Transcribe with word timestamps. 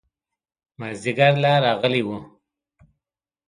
مازدیګر 0.79 1.33
لا 1.43 1.53
راغلی 1.65 2.01
و. 2.05 2.09